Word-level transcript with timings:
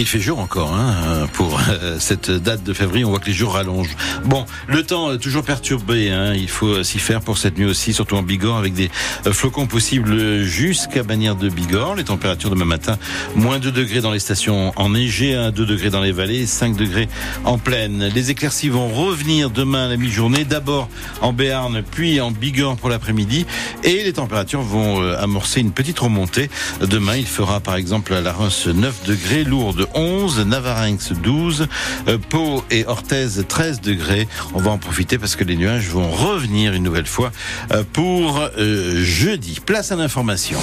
il 0.00 0.06
fait 0.06 0.18
jour 0.18 0.38
encore 0.38 0.72
hein, 0.72 1.28
pour 1.34 1.60
euh, 1.68 1.96
cette 1.98 2.30
date 2.30 2.64
de 2.64 2.72
février. 2.72 3.04
On 3.04 3.10
voit 3.10 3.18
que 3.18 3.26
les 3.26 3.34
jours 3.34 3.54
rallongent. 3.54 3.94
Bon, 4.24 4.46
le 4.66 4.82
temps 4.82 5.16
toujours 5.18 5.42
perturbé. 5.42 6.10
Hein, 6.10 6.32
il 6.34 6.48
faut 6.48 6.82
s'y 6.82 6.98
faire 6.98 7.20
pour 7.20 7.36
cette 7.36 7.58
nuit 7.58 7.66
aussi, 7.66 7.92
surtout 7.92 8.16
en 8.16 8.22
Bigorre, 8.22 8.56
avec 8.56 8.72
des 8.72 8.90
euh, 9.26 9.32
flocons 9.32 9.66
possibles 9.66 10.42
jusqu'à 10.42 11.02
Bagnères 11.02 11.36
de 11.36 11.50
Bigorre. 11.50 11.96
Les 11.96 12.04
températures 12.04 12.48
demain 12.48 12.64
matin, 12.64 12.98
moins 13.36 13.58
2 13.58 13.70
degrés 13.70 14.00
dans 14.00 14.10
les 14.10 14.20
stations 14.20 14.72
enneigées, 14.76 15.34
1 15.34 15.50
2 15.50 15.66
degrés 15.66 15.90
dans 15.90 16.00
les 16.00 16.12
vallées, 16.12 16.46
5 16.46 16.76
degrés 16.76 17.08
en 17.44 17.58
plaine. 17.58 18.10
Les 18.14 18.30
éclaircies 18.30 18.70
vont 18.70 18.88
revenir 18.88 19.50
demain 19.50 19.84
à 19.84 19.88
la 19.88 19.98
mi-journée, 19.98 20.44
d'abord 20.44 20.88
en 21.20 21.34
Béarn, 21.34 21.82
puis 21.82 22.22
en 22.22 22.30
Bigorre 22.30 22.76
pour 22.76 22.88
l'après-midi. 22.88 23.44
Et 23.84 24.02
les 24.02 24.14
températures 24.14 24.62
vont 24.62 25.02
euh, 25.02 25.22
amorcer 25.22 25.60
une 25.60 25.72
petite 25.72 25.98
remontée. 25.98 26.48
Demain, 26.80 27.16
il 27.16 27.26
fera 27.26 27.60
par 27.60 27.74
exemple 27.76 28.14
à 28.14 28.22
la 28.22 28.32
Reims 28.32 28.66
9 28.66 29.04
degrés, 29.06 29.44
Lourdes 29.44 29.89
11, 29.94 30.46
Navarinx 30.46 31.12
12, 31.12 31.68
euh, 32.08 32.18
Pau 32.18 32.64
et 32.70 32.86
Orthez 32.86 33.28
13 33.46 33.80
degrés. 33.80 34.28
On 34.54 34.60
va 34.60 34.70
en 34.70 34.78
profiter 34.78 35.18
parce 35.18 35.36
que 35.36 35.44
les 35.44 35.56
nuages 35.56 35.88
vont 35.88 36.10
revenir 36.10 36.74
une 36.74 36.82
nouvelle 36.82 37.06
fois 37.06 37.32
euh, 37.72 37.84
pour 37.92 38.40
euh, 38.58 39.02
jeudi. 39.02 39.60
Place 39.64 39.92
à 39.92 39.96
l'information. 39.96 40.58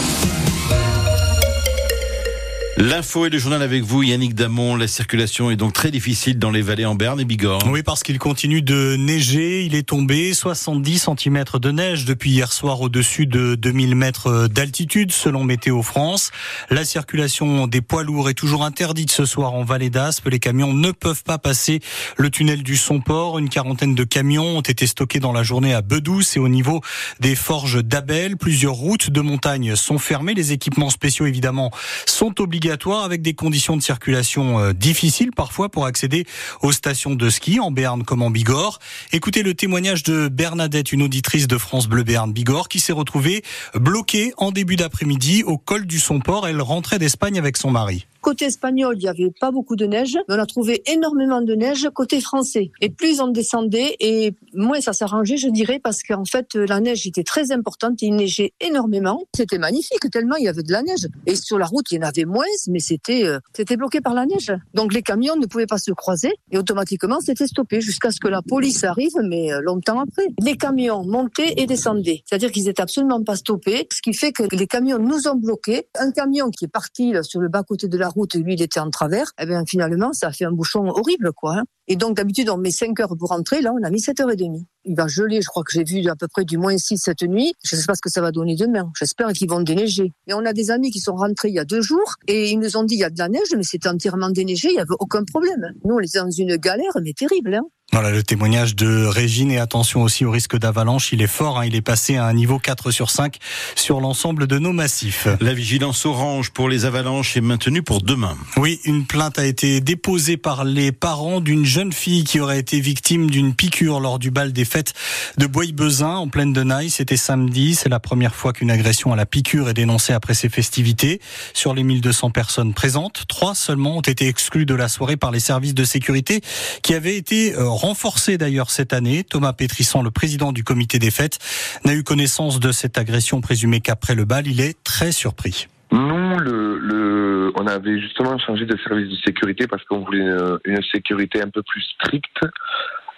L'info 2.80 3.26
et 3.26 3.32
le 3.32 3.40
journal 3.40 3.64
avec 3.64 3.82
vous, 3.82 4.04
Yannick 4.04 4.36
Damon. 4.36 4.76
La 4.76 4.88
circulation 4.88 5.50
est 5.50 5.56
donc 5.56 5.74
très 5.74 5.90
difficile 5.90 6.38
dans 6.38 6.52
les 6.52 6.62
vallées 6.62 6.86
en 6.86 6.94
Berne 6.94 7.20
et 7.20 7.26
Bigorre. 7.26 7.64
Oui, 7.72 7.82
parce 7.82 8.04
qu'il 8.04 8.20
continue 8.20 8.62
de 8.62 8.96
neiger. 9.00 9.64
Il 9.64 9.74
est 9.74 9.88
tombé 9.88 10.32
70 10.32 11.10
cm 11.18 11.44
de 11.60 11.72
neige 11.72 12.06
depuis 12.06 12.30
hier 12.30 12.54
soir 12.54 12.80
au-dessus 12.82 13.26
de 13.26 13.56
2000 13.56 13.96
mètres 13.96 14.48
d'altitude, 14.48 15.12
selon 15.12 15.44
Météo 15.44 15.82
France. 15.82 16.30
La 16.70 16.86
circulation 16.86 17.66
des 17.66 17.82
poids 17.82 18.04
lourds 18.04 18.30
est 18.30 18.36
toujours 18.36 18.64
interdite 18.64 19.10
ce 19.10 19.26
soir 19.26 19.56
en 19.56 19.64
vallée 19.64 19.90
d'Aspe. 19.90 20.30
Les 20.30 20.38
camions 20.38 20.76
ne 20.76 20.92
peuvent 20.92 21.24
pas 21.24 21.40
passer 21.40 21.80
le 22.16 22.30
tunnel 22.30 22.62
du 22.62 22.78
Somport. 22.78 23.40
Une 23.40 23.50
quarantaine 23.50 23.96
de 23.96 24.04
camions 24.04 24.56
ont 24.56 24.62
été 24.62 24.86
stockés 24.86 25.20
dans 25.20 25.34
la 25.34 25.42
journée 25.42 25.74
à 25.74 25.82
Bedouce 25.82 26.38
et 26.38 26.40
au 26.40 26.48
niveau 26.48 26.82
des 27.22 27.34
forges 27.34 27.84
d'Abel. 27.84 28.38
Plusieurs 28.38 28.76
routes 28.76 29.10
de 29.10 29.22
montagne 29.22 29.76
sont 29.76 29.98
fermées. 29.98 30.36
Les 30.36 30.52
équipements 30.52 30.92
spéciaux, 30.92 31.26
évidemment, 31.26 31.72
sont 32.06 32.40
obligés 32.40 32.67
avec 32.70 33.22
des 33.22 33.34
conditions 33.34 33.78
de 33.78 33.82
circulation 33.82 34.60
euh, 34.60 34.74
difficiles 34.74 35.32
parfois 35.32 35.70
pour 35.70 35.86
accéder 35.86 36.26
aux 36.62 36.72
stations 36.72 37.16
de 37.16 37.30
ski 37.30 37.60
en 37.60 37.72
Béarn 37.72 38.04
comme 38.04 38.22
en 38.22 38.30
Bigorre. 38.30 38.80
Écoutez 39.14 39.42
le 39.42 39.54
témoignage 39.54 40.04
de 40.04 40.28
Bernadette, 40.28 40.92
une 40.92 41.04
auditrice 41.04 41.48
de 41.48 41.58
France 41.58 41.88
Bleu 41.88 42.04
Béarn 42.04 42.34
Bigorre 42.34 42.68
qui 42.68 42.80
s'est 42.80 42.94
retrouvée 42.94 43.44
bloquée 43.74 44.34
en 44.38 44.52
début 44.52 44.76
d'après-midi 44.76 45.44
au 45.44 45.58
col 45.58 45.86
du 45.86 46.00
Somport. 46.00 46.48
Elle 46.48 46.62
rentrait 46.62 47.00
d'Espagne 47.00 47.40
avec 47.40 47.56
son 47.56 47.72
mari. 47.72 48.06
Côté 48.28 48.44
espagnol, 48.44 48.98
il 48.98 49.04
n'y 49.04 49.08
avait 49.08 49.32
pas 49.40 49.52
beaucoup 49.52 49.78
de 49.78 49.86
neige, 49.86 50.18
mais 50.28 50.36
on 50.36 50.40
a 50.40 50.46
trouvé 50.46 50.84
énormément 50.92 51.40
de 51.40 51.56
neige 51.56 51.88
côté 51.96 52.20
français. 52.20 52.72
Et 52.82 52.90
plus 52.90 53.22
on 53.22 53.30
descendait, 53.30 53.96
et 54.02 54.34
moins 54.54 54.82
ça 54.82 54.92
s'arrangeait, 54.92 55.38
je 55.38 55.48
dirais, 55.48 55.80
parce 55.82 56.04
qu'en 56.04 56.26
fait, 56.26 56.56
la 56.56 56.82
neige 56.82 57.08
était 57.08 57.24
très 57.24 57.54
importante, 57.54 58.02
il 58.02 58.18
neigeait 58.18 58.52
énormément. 58.60 59.24
C'était 59.34 59.60
magnifique, 59.60 60.12
tellement 60.12 60.36
il 60.36 60.44
y 60.44 60.50
avait 60.50 60.64
de 60.64 60.74
la 60.74 60.84
neige. 60.84 61.08
Et 61.26 61.38
sur 61.38 61.58
la 61.58 61.68
route, 61.68 61.90
il 61.90 61.96
y 61.96 62.00
en 62.00 62.02
avait 62.02 62.26
moins, 62.26 62.44
mais 62.68 62.82
c'était 62.82 63.24
euh, 63.24 63.40
bloqué 63.78 64.02
par 64.02 64.14
la 64.14 64.26
neige. 64.26 64.52
Donc 64.74 64.94
les 64.94 65.04
camions 65.04 65.38
ne 65.38 65.46
pouvaient 65.46 65.66
pas 65.66 65.78
se 65.78 65.92
croiser, 65.92 66.34
et 66.52 66.58
automatiquement, 66.58 67.22
c'était 67.22 67.48
stoppé 67.48 67.80
jusqu'à 67.80 68.12
ce 68.12 68.20
que 68.20 68.28
la 68.28 68.42
police 68.42 68.84
arrive, 68.84 69.16
mais 69.24 69.54
euh, 69.54 69.62
longtemps 69.62 70.02
après. 70.02 70.28
Les 70.44 70.58
camions 70.58 71.06
montaient 71.06 71.54
et 71.56 71.66
descendaient, 71.66 72.24
c'est-à-dire 72.26 72.52
qu'ils 72.52 72.68
étaient 72.68 72.82
absolument 72.82 73.24
pas 73.24 73.38
stoppés, 73.38 73.88
ce 73.90 74.02
qui 74.02 74.14
fait 74.14 74.34
que 74.34 74.44
les 74.54 74.68
camions 74.68 75.00
nous 75.00 75.30
ont 75.30 75.36
bloqués. 75.36 75.88
Un 75.98 76.12
camion 76.12 76.50
qui 76.50 76.66
est 76.66 76.68
parti 76.68 77.14
sur 77.22 77.40
le 77.40 77.48
bas-côté 77.48 77.88
de 77.88 77.98
la 77.98 78.10
route, 78.10 78.17
route, 78.18 78.36
lui, 78.36 78.54
il 78.54 78.62
était 78.62 78.80
en 78.80 78.90
travers, 78.90 79.32
eh 79.40 79.46
bien, 79.46 79.64
finalement, 79.66 80.14
ça 80.14 80.28
a 80.28 80.32
fait 80.32 80.46
un 80.46 80.52
bouchon 80.52 80.88
horrible, 80.88 81.32
quoi. 81.34 81.58
Hein. 81.60 81.64
Et 81.88 81.96
donc, 81.96 82.18
d'habitude, 82.18 82.50
on 82.50 82.58
met 82.58 82.72
5 82.72 83.00
heures 83.00 83.16
pour 83.18 83.30
rentrer. 83.30 83.62
Là, 83.62 83.74
on 83.74 83.84
a 83.84 83.90
mis 83.90 84.00
7h30. 84.00 84.64
Il 84.86 84.96
va 84.96 85.08
geler. 85.08 85.42
Je 85.42 85.48
crois 85.48 85.64
que 85.64 85.72
j'ai 85.72 85.84
vu 85.84 86.08
à 86.10 86.16
peu 86.16 86.28
près 86.28 86.44
du 86.44 86.58
moins 86.58 86.78
6 86.78 86.98
cette 86.98 87.24
nuit. 87.24 87.54
Je 87.64 87.76
ne 87.76 87.82
sais 87.82 87.86
pas 87.88 87.96
ce 87.96 88.02
que 88.02 88.10
ça 88.10 88.22
va 88.22 88.32
donner 88.32 88.56
demain. 88.56 88.92
J'espère 88.98 89.32
qu'ils 89.34 89.50
vont 89.50 89.62
déneiger. 89.62 90.14
Et 90.28 90.34
on 90.34 90.46
a 90.46 90.54
des 90.54 90.72
amis 90.72 90.92
qui 90.92 91.00
sont 91.00 91.16
rentrés 91.16 91.50
il 91.50 91.56
y 91.56 91.60
a 91.60 91.66
deux 91.66 91.82
jours 91.82 92.16
et 92.28 92.52
ils 92.52 92.60
nous 92.60 92.78
ont 92.78 92.84
dit 92.84 92.96
il 92.96 93.00
y 93.00 93.04
a 93.04 93.10
de 93.10 93.18
la 93.18 93.30
neige, 93.30 93.54
mais 93.56 93.64
c'était 93.64 93.90
entièrement 93.90 94.30
déneigé. 94.30 94.70
Il 94.70 94.76
n'y 94.76 94.80
avait 94.80 94.96
aucun 95.00 95.24
problème. 95.24 95.74
Nous, 95.86 95.96
on 95.96 96.00
était 96.00 96.20
dans 96.20 96.32
une 96.32 96.58
galère, 96.58 96.92
mais 97.02 97.14
terrible. 97.14 97.56
Hein. 97.56 97.64
Voilà 97.94 98.12
le 98.12 98.22
témoignage 98.22 98.76
de 98.76 99.06
Régine 99.06 99.50
et 99.50 99.60
attention 99.60 100.04
aussi 100.04 100.26
au 100.26 100.32
risque 100.32 100.58
d'avalanche. 100.58 101.14
Il 101.14 101.22
est 101.22 101.28
fort, 101.28 101.60
hein, 101.60 101.66
il 101.66 101.74
est 101.74 101.82
passé 101.82 102.18
à 102.18 102.26
un 102.26 102.34
niveau 102.34 102.60
4 102.60 102.92
sur 102.92 103.10
5 103.10 103.38
sur 103.76 104.02
l'ensemble 104.02 104.46
de 104.46 104.60
nos 104.60 104.74
massifs. 104.74 105.30
La 105.40 105.54
vigilance 105.54 106.06
orange 106.06 106.52
pour 106.52 106.68
les 106.68 106.84
avalanches 106.84 107.38
est 107.38 107.42
maintenue 107.42 107.84
pour 107.84 108.02
demain. 108.02 108.38
Oui, 108.58 108.82
une 108.84 109.06
plainte 109.06 109.40
a 109.40 109.46
été 109.46 109.80
déposée 109.80 110.36
par 110.36 110.66
les 110.66 110.92
parents 110.92 111.40
d'une 111.40 111.64
jeune 111.64 111.77
fille 111.94 112.24
qui 112.24 112.40
aurait 112.40 112.58
été 112.58 112.80
victime 112.80 113.30
d'une 113.30 113.54
piqûre 113.54 114.00
lors 114.00 114.18
du 114.18 114.32
bal 114.32 114.52
des 114.52 114.66
fêtes 114.66 114.94
de 115.38 115.46
Bois-Bezin 115.46 116.16
en 116.16 116.28
pleine 116.28 116.52
de 116.52 116.64
Naï. 116.64 116.90
C'était 116.90 117.18
samedi. 117.18 117.76
C'est 117.76 117.88
la 117.88 118.00
première 118.00 118.34
fois 118.34 118.52
qu'une 118.52 118.72
agression 118.72 119.14
à 119.14 119.16
la 119.16 119.28
piqûre 119.28 119.70
est 119.70 119.76
dénoncée 119.76 120.12
après 120.12 120.34
ces 120.34 120.50
festivités. 120.50 121.22
Sur 121.54 121.76
les 121.76 121.84
1200 121.84 122.32
personnes 122.32 122.74
présentes, 122.74 123.26
trois 123.28 123.54
seulement 123.54 123.98
ont 123.98 124.02
été 124.02 124.28
exclues 124.28 124.66
de 124.66 124.74
la 124.74 124.90
soirée 124.90 125.18
par 125.18 125.30
les 125.30 125.40
services 125.40 125.76
de 125.76 125.84
sécurité 125.84 126.42
qui 126.82 126.96
avaient 126.96 127.16
été 127.16 127.54
euh, 127.54 127.70
renforcé 127.70 128.40
d'ailleurs 128.40 128.72
cette 128.72 128.92
année. 128.92 129.24
Thomas 129.24 129.54
Pétrisson, 129.54 130.02
le 130.02 130.10
président 130.10 130.52
du 130.52 130.64
comité 130.64 130.98
des 130.98 131.12
fêtes, 131.12 131.38
n'a 131.86 131.94
eu 131.94 132.04
connaissance 132.04 132.60
de 132.60 132.72
cette 132.72 132.98
agression 132.98 133.40
présumée 133.40 133.82
qu'après 133.82 134.16
le 134.16 134.26
bal. 134.26 134.48
Il 134.48 134.62
est 134.62 134.82
très 134.84 135.12
surpris. 135.12 135.68
Nous, 135.92 136.40
le, 136.40 137.52
on 137.56 137.68
avait 137.68 138.00
justement 138.00 138.38
changé 138.38 138.66
de 138.66 138.78
service 138.78 139.10
de 139.10 139.16
sécurité 139.26 139.68
parce 139.68 139.84
qu'on 139.86 140.00
voulait 140.00 140.28
une, 140.66 140.82
sécurité 140.92 141.42
un 141.42 141.50
peu 141.50 141.64
plus 141.64 141.82
stricte 141.82 142.40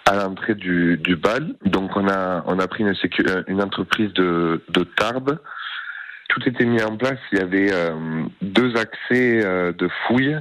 à 0.06 0.16
l'entrée 0.16 0.54
du, 0.54 0.96
bal. 1.16 1.54
Donc 1.64 1.96
on 1.96 2.08
a, 2.08 2.42
on 2.46 2.58
a 2.58 2.68
pris 2.68 2.84
une, 2.84 2.94
une 3.48 3.62
entreprise 3.62 4.12
de, 4.14 4.62
de 4.68 4.84
Tarbes. 4.84 5.38
Tout 6.28 6.48
était 6.48 6.64
mis 6.64 6.82
en 6.82 6.96
place. 6.96 7.18
Il 7.32 7.38
y 7.38 7.42
avait 7.42 7.72
euh, 7.72 8.24
deux 8.40 8.76
accès 8.76 9.44
euh, 9.44 9.72
de 9.72 9.88
fouilles 10.06 10.38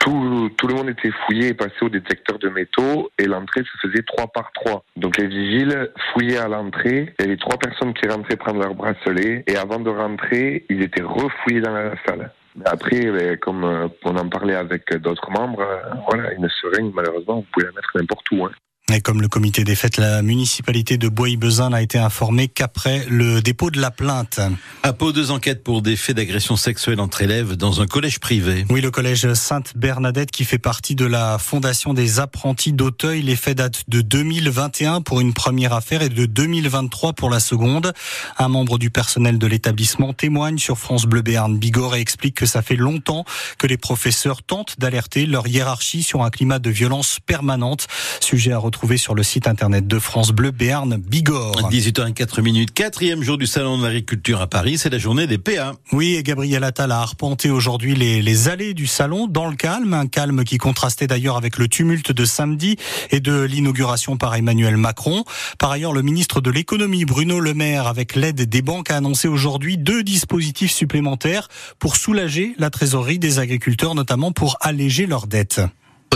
tout, 0.00 0.50
tout, 0.56 0.66
le 0.66 0.74
monde 0.74 0.88
était 0.90 1.10
fouillé 1.26 1.48
et 1.48 1.54
passé 1.54 1.74
au 1.82 1.88
détecteur 1.88 2.38
de 2.38 2.48
métaux 2.48 3.10
et 3.18 3.24
l'entrée 3.26 3.62
se 3.62 3.88
faisait 3.88 4.02
trois 4.02 4.26
par 4.28 4.50
trois. 4.52 4.84
Donc 4.96 5.16
les 5.18 5.26
vigiles 5.26 5.90
fouillaient 6.12 6.38
à 6.38 6.48
l'entrée, 6.48 7.14
il 7.18 7.24
y 7.24 7.28
avait 7.28 7.36
trois 7.36 7.58
personnes 7.58 7.94
qui 7.94 8.08
rentraient 8.08 8.36
prendre 8.36 8.60
leur 8.60 8.74
bracelet 8.74 9.44
et 9.46 9.56
avant 9.56 9.80
de 9.80 9.90
rentrer, 9.90 10.64
ils 10.68 10.82
étaient 10.82 11.02
refouillés 11.02 11.60
dans 11.60 11.72
la 11.72 11.94
salle. 12.06 12.30
Après, 12.64 13.00
ben, 13.00 13.36
comme 13.38 13.64
euh, 13.64 13.88
on 14.04 14.16
en 14.16 14.28
parlait 14.28 14.54
avec 14.54 14.92
d'autres 14.96 15.30
membres, 15.30 15.60
euh, 15.60 15.94
voilà, 16.08 16.32
une 16.32 16.48
seringue, 16.48 16.92
malheureusement, 16.92 17.36
vous 17.36 17.46
pouvez 17.52 17.66
la 17.66 17.72
mettre 17.72 17.90
n'importe 17.94 18.26
où. 18.32 18.44
Hein. 18.44 18.50
Et 18.90 19.02
comme 19.02 19.20
le 19.20 19.28
comité 19.28 19.64
des 19.64 19.74
fêtes, 19.74 19.98
la 19.98 20.22
municipalité 20.22 20.96
de 20.96 21.08
Bois-Bezin 21.08 21.68
n'a 21.70 21.82
été 21.82 21.98
informée 21.98 22.48
qu'après 22.48 23.04
le 23.10 23.42
dépôt 23.42 23.70
de 23.70 23.78
la 23.78 23.90
plainte. 23.90 24.40
À 24.82 24.94
Pau, 24.94 25.12
deux 25.12 25.30
enquêtes 25.30 25.62
pour 25.62 25.82
des 25.82 25.94
faits 25.94 26.16
d'agression 26.16 26.56
sexuelle 26.56 26.98
entre 26.98 27.20
élèves 27.20 27.54
dans 27.56 27.82
un 27.82 27.86
collège 27.86 28.18
privé. 28.18 28.64
Oui, 28.70 28.80
le 28.80 28.90
collège 28.90 29.34
Sainte-Bernadette 29.34 30.30
qui 30.30 30.46
fait 30.46 30.58
partie 30.58 30.94
de 30.94 31.04
la 31.04 31.36
Fondation 31.38 31.92
des 31.92 32.18
apprentis 32.18 32.72
d'Auteuil. 32.72 33.20
Les 33.20 33.36
faits 33.36 33.58
datent 33.58 33.82
de 33.88 34.00
2021 34.00 35.02
pour 35.02 35.20
une 35.20 35.34
première 35.34 35.74
affaire 35.74 36.00
et 36.00 36.08
de 36.08 36.24
2023 36.24 37.12
pour 37.12 37.28
la 37.28 37.40
seconde. 37.40 37.92
Un 38.38 38.48
membre 38.48 38.78
du 38.78 38.88
personnel 38.88 39.38
de 39.38 39.46
l'établissement 39.46 40.14
témoigne 40.14 40.56
sur 40.56 40.78
France 40.78 41.04
Bleu 41.04 41.20
Béarn 41.20 41.58
Bigorre 41.58 41.96
et 41.96 42.00
explique 42.00 42.36
que 42.36 42.46
ça 42.46 42.62
fait 42.62 42.76
longtemps 42.76 43.26
que 43.58 43.66
les 43.66 43.76
professeurs 43.76 44.42
tentent 44.42 44.80
d'alerter 44.80 45.26
leur 45.26 45.46
hiérarchie 45.46 46.02
sur 46.02 46.22
un 46.22 46.30
climat 46.30 46.58
de 46.58 46.70
violence 46.70 47.18
permanente. 47.26 47.86
Sujet 48.20 48.52
à 48.52 48.58
retrouver 48.58 48.77
trouver 48.78 48.96
sur 48.96 49.16
le 49.16 49.24
site 49.24 49.48
internet 49.48 49.88
de 49.88 49.98
France 49.98 50.30
Bleu 50.30 50.52
Béarn 50.52 50.98
Bigorre. 50.98 51.68
18h04 51.68 52.40
minutes, 52.42 52.72
quatrième 52.72 53.24
jour 53.24 53.36
du 53.36 53.48
salon 53.48 53.76
de 53.76 53.82
l'agriculture 53.82 54.40
à 54.40 54.46
Paris, 54.46 54.78
c'est 54.78 54.88
la 54.88 54.98
journée 54.98 55.26
des 55.26 55.36
PA. 55.36 55.72
Oui, 55.90 56.14
et 56.14 56.22
Gabriel 56.22 56.62
Attal 56.62 56.92
a 56.92 57.00
arpenté 57.00 57.50
aujourd'hui 57.50 57.96
les, 57.96 58.22
les 58.22 58.48
allées 58.48 58.74
du 58.74 58.86
salon 58.86 59.26
dans 59.26 59.48
le 59.48 59.56
calme, 59.56 59.94
un 59.94 60.06
calme 60.06 60.44
qui 60.44 60.58
contrastait 60.58 61.08
d'ailleurs 61.08 61.36
avec 61.36 61.58
le 61.58 61.66
tumulte 61.66 62.12
de 62.12 62.24
samedi 62.24 62.76
et 63.10 63.18
de 63.18 63.42
l'inauguration 63.42 64.16
par 64.16 64.36
Emmanuel 64.36 64.76
Macron. 64.76 65.24
Par 65.58 65.72
ailleurs, 65.72 65.92
le 65.92 66.02
ministre 66.02 66.40
de 66.40 66.52
l'économie 66.52 67.04
Bruno 67.04 67.40
Le 67.40 67.54
Maire, 67.54 67.88
avec 67.88 68.14
l'aide 68.14 68.42
des 68.42 68.62
banques, 68.62 68.92
a 68.92 68.98
annoncé 68.98 69.26
aujourd'hui 69.26 69.76
deux 69.76 70.04
dispositifs 70.04 70.70
supplémentaires 70.70 71.48
pour 71.80 71.96
soulager 71.96 72.54
la 72.58 72.70
trésorerie 72.70 73.18
des 73.18 73.40
agriculteurs, 73.40 73.96
notamment 73.96 74.30
pour 74.30 74.56
alléger 74.60 75.06
leurs 75.06 75.26
dettes. 75.26 75.62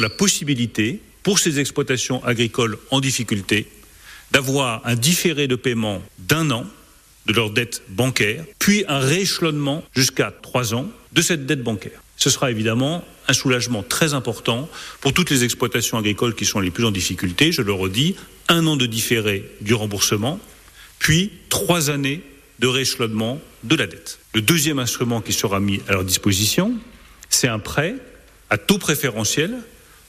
La 0.01 0.09
possibilité 0.09 1.01
pour 1.23 1.39
ces 1.39 1.61
exploitations 1.61 2.25
agricoles 2.25 2.79
en 2.91 3.01
difficulté 3.01 3.67
d'avoir 4.31 4.81
un 4.87 4.95
différé 4.95 5.47
de 5.47 5.57
paiement 5.57 6.03
d'un 6.19 6.51
an 6.51 6.67
de 7.27 7.33
leur 7.33 7.51
dette 7.51 7.83
bancaire, 7.89 8.45
puis 8.59 8.85
un 8.89 8.99
rééchelonnement 8.99 9.85
jusqu'à 9.95 10.33
trois 10.43 10.75
ans 10.75 10.91
de 11.13 11.23
cette 11.23 11.47
dette 11.47 11.63
bancaire. 11.63 12.03
Ce 12.17 12.31
sera 12.31 12.51
évidemment 12.51 13.05
un 13.29 13.33
soulagement 13.33 13.83
très 13.83 14.15
important 14.15 14.69
pour 15.01 15.13
toutes 15.13 15.31
les 15.31 15.45
exploitations 15.45 15.99
agricoles 15.99 16.35
qui 16.35 16.45
sont 16.45 16.61
les 16.61 16.71
plus 16.71 16.85
en 16.85 16.91
difficulté. 16.91 17.53
Je 17.53 17.63
le 17.63 17.73
redis, 17.73 18.17
un 18.49 18.67
an 18.67 18.77
de 18.77 18.87
différé 18.87 19.45
du 19.61 19.75
remboursement, 19.75 20.41
puis 20.99 21.31
trois 21.49 21.91
années 21.91 22.23
de 22.59 22.67
rééchelonnement 22.67 23.41
de 23.65 23.77
la 23.77 23.87
dette. 23.87 24.19
Le 24.35 24.43
deuxième 24.43 24.79
instrument 24.79 25.21
qui 25.21 25.33
sera 25.33 25.61
mis 25.61 25.81
à 25.89 25.93
leur 25.93 26.05
disposition, 26.05 26.75
c'est 27.29 27.49
un 27.49 27.59
prêt 27.59 27.97
à 28.51 28.59
taux 28.59 28.79
préférentiel 28.79 29.57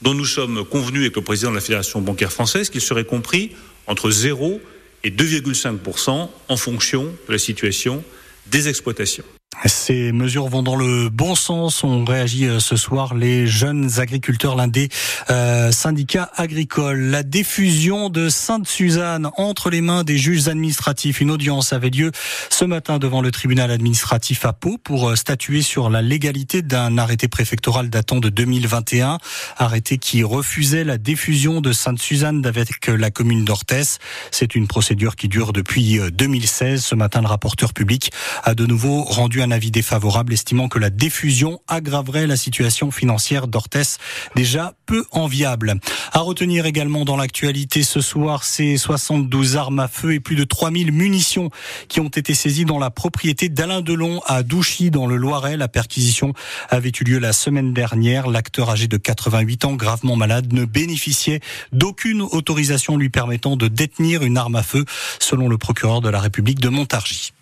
dont 0.02 0.14
nous 0.14 0.24
sommes 0.24 0.64
convenus 0.64 1.02
avec 1.02 1.16
le 1.16 1.22
président 1.22 1.50
de 1.50 1.56
la 1.56 1.60
Fédération 1.60 2.00
bancaire 2.00 2.32
française 2.32 2.70
qu'il 2.70 2.80
serait 2.80 3.04
compris 3.04 3.52
entre 3.86 4.10
0 4.10 4.60
et 5.04 5.10
2,5% 5.10 6.28
en 6.48 6.56
fonction 6.56 7.04
de 7.04 7.32
la 7.32 7.38
situation 7.38 8.02
des 8.46 8.68
exploitations. 8.68 9.24
Ces 9.66 10.12
mesures 10.12 10.48
vont 10.48 10.62
dans 10.62 10.76
le 10.76 11.08
bon 11.08 11.34
sens. 11.34 11.84
On 11.84 12.04
réagit 12.04 12.44
euh, 12.44 12.60
ce 12.60 12.76
soir 12.76 13.14
les 13.14 13.46
jeunes 13.46 13.98
agriculteurs, 13.98 14.56
l'un 14.56 14.68
des 14.68 14.90
euh, 15.30 15.72
syndicats 15.72 16.30
agricoles. 16.36 17.00
La 17.00 17.22
diffusion 17.22 18.10
de 18.10 18.28
Sainte-Suzanne 18.28 19.30
entre 19.38 19.70
les 19.70 19.80
mains 19.80 20.04
des 20.04 20.18
juges 20.18 20.48
administratifs. 20.48 21.22
Une 21.22 21.30
audience 21.30 21.72
avait 21.72 21.88
lieu 21.88 22.12
ce 22.50 22.66
matin 22.66 22.98
devant 22.98 23.22
le 23.22 23.30
tribunal 23.30 23.70
administratif 23.70 24.44
à 24.44 24.52
Pau 24.52 24.76
pour 24.76 25.08
euh, 25.08 25.16
statuer 25.16 25.62
sur 25.62 25.88
la 25.88 26.02
légalité 26.02 26.60
d'un 26.60 26.98
arrêté 26.98 27.28
préfectoral 27.28 27.88
datant 27.88 28.20
de 28.20 28.28
2021. 28.28 29.16
Arrêté 29.56 29.96
qui 29.96 30.22
refusait 30.24 30.84
la 30.84 30.98
diffusion 30.98 31.62
de 31.62 31.72
Sainte-Suzanne 31.72 32.44
avec 32.44 32.86
la 32.86 33.10
commune 33.10 33.46
d'Orthès. 33.46 33.98
C'est 34.30 34.54
une 34.54 34.68
procédure 34.68 35.16
qui 35.16 35.28
dure 35.28 35.54
depuis 35.54 36.00
2016. 36.12 36.84
Ce 36.84 36.94
matin, 36.94 37.22
le 37.22 37.28
rapporteur 37.28 37.72
public 37.72 38.10
a 38.42 38.54
de 38.54 38.66
nouveau 38.66 39.02
rendu 39.04 39.40
un 39.40 39.53
avis 39.54 39.70
défavorable, 39.70 40.32
estimant 40.32 40.68
que 40.68 40.78
la 40.78 40.90
diffusion 40.90 41.60
aggraverait 41.68 42.26
la 42.26 42.36
situation 42.36 42.90
financière 42.90 43.46
d'Orthès, 43.48 43.98
déjà 44.36 44.74
peu 44.84 45.04
enviable. 45.12 45.76
À 46.12 46.18
retenir 46.18 46.66
également 46.66 47.04
dans 47.04 47.16
l'actualité 47.16 47.82
ce 47.82 48.00
soir, 48.00 48.44
ces 48.44 48.76
72 48.76 49.56
armes 49.56 49.80
à 49.80 49.88
feu 49.88 50.12
et 50.14 50.20
plus 50.20 50.36
de 50.36 50.44
3000 50.44 50.92
munitions 50.92 51.50
qui 51.88 52.00
ont 52.00 52.08
été 52.08 52.34
saisies 52.34 52.64
dans 52.64 52.78
la 52.78 52.90
propriété 52.90 53.48
d'Alain 53.48 53.80
Delon 53.80 54.20
à 54.26 54.42
Douchy, 54.42 54.90
dans 54.90 55.06
le 55.06 55.16
Loiret. 55.16 55.56
La 55.56 55.68
perquisition 55.68 56.34
avait 56.68 56.92
eu 57.00 57.04
lieu 57.04 57.18
la 57.18 57.32
semaine 57.32 57.72
dernière. 57.72 58.28
L'acteur 58.28 58.70
âgé 58.70 58.88
de 58.88 58.96
88 58.96 59.64
ans, 59.64 59.74
gravement 59.74 60.16
malade, 60.16 60.52
ne 60.52 60.64
bénéficiait 60.64 61.40
d'aucune 61.72 62.22
autorisation 62.22 62.96
lui 62.96 63.08
permettant 63.08 63.56
de 63.56 63.68
détenir 63.68 64.22
une 64.24 64.36
arme 64.36 64.56
à 64.56 64.64
feu, 64.64 64.84
selon 65.20 65.48
le 65.48 65.58
procureur 65.58 66.00
de 66.00 66.08
la 66.08 66.20
République 66.20 66.58
de 66.58 66.68
Montargis. 66.68 67.33